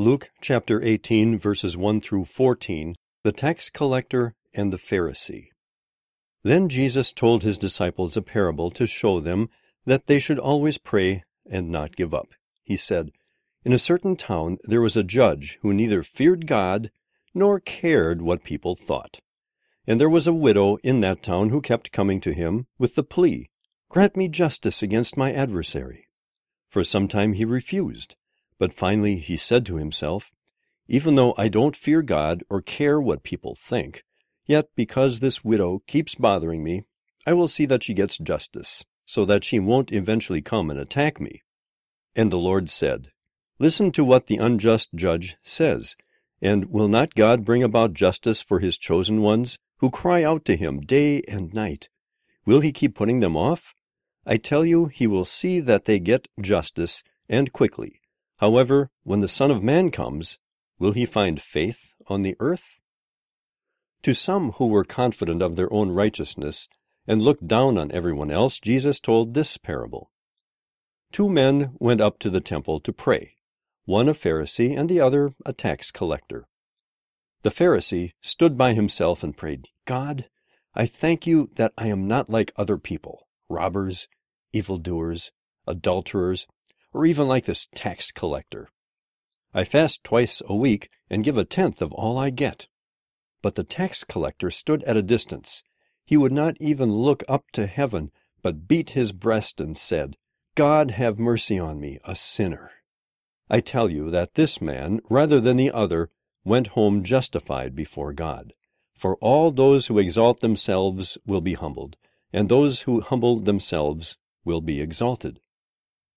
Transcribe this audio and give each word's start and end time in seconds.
Luke 0.00 0.30
chapter 0.40 0.82
18, 0.82 1.38
verses 1.38 1.76
1 1.76 2.00
through 2.00 2.24
14, 2.24 2.94
the 3.22 3.32
tax 3.32 3.68
collector 3.68 4.34
and 4.54 4.72
the 4.72 4.78
Pharisee. 4.78 5.48
Then 6.42 6.70
Jesus 6.70 7.12
told 7.12 7.42
his 7.42 7.58
disciples 7.58 8.16
a 8.16 8.22
parable 8.22 8.70
to 8.70 8.86
show 8.86 9.20
them 9.20 9.50
that 9.84 10.06
they 10.06 10.18
should 10.18 10.38
always 10.38 10.78
pray 10.78 11.22
and 11.50 11.68
not 11.68 11.96
give 11.96 12.14
up. 12.14 12.28
He 12.62 12.76
said, 12.76 13.10
In 13.62 13.74
a 13.74 13.78
certain 13.78 14.16
town 14.16 14.56
there 14.64 14.80
was 14.80 14.96
a 14.96 15.02
judge 15.02 15.58
who 15.60 15.74
neither 15.74 16.02
feared 16.02 16.46
God 16.46 16.90
nor 17.34 17.60
cared 17.60 18.22
what 18.22 18.42
people 18.42 18.74
thought. 18.74 19.20
And 19.86 20.00
there 20.00 20.08
was 20.08 20.26
a 20.26 20.32
widow 20.32 20.78
in 20.78 21.00
that 21.00 21.22
town 21.22 21.50
who 21.50 21.60
kept 21.60 21.92
coming 21.92 22.22
to 22.22 22.32
him 22.32 22.68
with 22.78 22.94
the 22.94 23.04
plea, 23.04 23.50
Grant 23.90 24.16
me 24.16 24.28
justice 24.28 24.82
against 24.82 25.18
my 25.18 25.30
adversary. 25.30 26.06
For 26.70 26.84
some 26.84 27.06
time 27.06 27.34
he 27.34 27.44
refused. 27.44 28.16
But 28.60 28.74
finally 28.74 29.16
he 29.16 29.38
said 29.38 29.64
to 29.66 29.76
himself, 29.76 30.30
Even 30.86 31.14
though 31.14 31.34
I 31.38 31.48
don't 31.48 31.74
fear 31.74 32.02
God 32.02 32.44
or 32.50 32.60
care 32.60 33.00
what 33.00 33.22
people 33.22 33.56
think, 33.58 34.04
yet 34.44 34.68
because 34.76 35.18
this 35.18 35.42
widow 35.42 35.82
keeps 35.86 36.14
bothering 36.14 36.62
me, 36.62 36.82
I 37.26 37.32
will 37.32 37.48
see 37.48 37.64
that 37.64 37.82
she 37.82 37.94
gets 37.94 38.18
justice, 38.18 38.84
so 39.06 39.24
that 39.24 39.44
she 39.44 39.58
won't 39.58 39.92
eventually 39.92 40.42
come 40.42 40.70
and 40.70 40.78
attack 40.78 41.18
me. 41.18 41.42
And 42.14 42.30
the 42.30 42.36
Lord 42.36 42.68
said, 42.68 43.12
Listen 43.58 43.92
to 43.92 44.04
what 44.04 44.26
the 44.26 44.36
unjust 44.36 44.90
judge 44.94 45.36
says, 45.42 45.96
and 46.42 46.66
will 46.66 46.88
not 46.88 47.14
God 47.14 47.46
bring 47.46 47.62
about 47.62 47.94
justice 47.94 48.42
for 48.42 48.60
his 48.60 48.76
chosen 48.76 49.22
ones, 49.22 49.58
who 49.78 49.90
cry 49.90 50.22
out 50.22 50.44
to 50.44 50.56
him 50.56 50.80
day 50.80 51.22
and 51.26 51.54
night? 51.54 51.88
Will 52.44 52.60
he 52.60 52.72
keep 52.72 52.94
putting 52.94 53.20
them 53.20 53.38
off? 53.38 53.74
I 54.26 54.36
tell 54.36 54.66
you, 54.66 54.86
he 54.86 55.06
will 55.06 55.24
see 55.24 55.60
that 55.60 55.86
they 55.86 55.98
get 55.98 56.28
justice, 56.38 57.02
and 57.26 57.54
quickly. 57.54 57.99
However, 58.40 58.90
when 59.04 59.20
the 59.20 59.28
Son 59.28 59.50
of 59.50 59.62
Man 59.62 59.90
comes, 59.90 60.38
will 60.78 60.92
he 60.92 61.04
find 61.04 61.40
faith 61.40 61.92
on 62.06 62.22
the 62.22 62.36
earth? 62.40 62.80
To 64.02 64.14
some 64.14 64.52
who 64.52 64.66
were 64.66 64.82
confident 64.82 65.42
of 65.42 65.56
their 65.56 65.70
own 65.70 65.90
righteousness 65.90 66.66
and 67.06 67.20
looked 67.20 67.46
down 67.46 67.76
on 67.76 67.92
everyone 67.92 68.30
else, 68.30 68.58
Jesus 68.58 68.98
told 68.98 69.34
this 69.34 69.58
parable. 69.58 70.10
Two 71.12 71.28
men 71.28 71.76
went 71.78 72.00
up 72.00 72.18
to 72.20 72.30
the 72.30 72.40
temple 72.40 72.80
to 72.80 72.94
pray, 72.94 73.36
one 73.84 74.08
a 74.08 74.14
Pharisee 74.14 74.74
and 74.74 74.88
the 74.88 75.00
other 75.00 75.34
a 75.44 75.52
tax 75.52 75.90
collector. 75.90 76.48
The 77.42 77.50
Pharisee 77.50 78.12
stood 78.22 78.56
by 78.56 78.72
himself 78.72 79.22
and 79.22 79.36
prayed, 79.36 79.68
God, 79.84 80.30
I 80.74 80.86
thank 80.86 81.26
you 81.26 81.50
that 81.56 81.74
I 81.76 81.88
am 81.88 82.08
not 82.08 82.30
like 82.30 82.52
other 82.56 82.78
people, 82.78 83.28
robbers, 83.50 84.08
evildoers, 84.54 85.30
adulterers, 85.66 86.46
or 86.92 87.06
even 87.06 87.28
like 87.28 87.44
this 87.44 87.68
tax 87.74 88.10
collector. 88.10 88.68
I 89.52 89.64
fast 89.64 90.04
twice 90.04 90.42
a 90.46 90.54
week 90.54 90.90
and 91.08 91.24
give 91.24 91.36
a 91.36 91.44
tenth 91.44 91.82
of 91.82 91.92
all 91.92 92.18
I 92.18 92.30
get. 92.30 92.66
But 93.42 93.54
the 93.54 93.64
tax 93.64 94.04
collector 94.04 94.50
stood 94.50 94.84
at 94.84 94.96
a 94.96 95.02
distance. 95.02 95.62
He 96.04 96.16
would 96.16 96.32
not 96.32 96.56
even 96.60 96.92
look 96.92 97.24
up 97.28 97.50
to 97.52 97.66
heaven, 97.66 98.10
but 98.42 98.68
beat 98.68 98.90
his 98.90 99.12
breast 99.12 99.60
and 99.60 99.76
said, 99.76 100.16
God 100.54 100.92
have 100.92 101.18
mercy 101.18 101.58
on 101.58 101.80
me, 101.80 101.98
a 102.04 102.14
sinner. 102.14 102.70
I 103.48 103.60
tell 103.60 103.90
you 103.90 104.10
that 104.10 104.34
this 104.34 104.60
man, 104.60 105.00
rather 105.08 105.40
than 105.40 105.56
the 105.56 105.70
other, 105.70 106.10
went 106.44 106.68
home 106.68 107.02
justified 107.04 107.74
before 107.74 108.12
God. 108.12 108.52
For 108.94 109.16
all 109.16 109.50
those 109.50 109.86
who 109.86 109.98
exalt 109.98 110.40
themselves 110.40 111.18
will 111.26 111.40
be 111.40 111.54
humbled, 111.54 111.96
and 112.32 112.48
those 112.48 112.82
who 112.82 113.00
humble 113.00 113.40
themselves 113.40 114.16
will 114.44 114.60
be 114.60 114.80
exalted. 114.80 115.40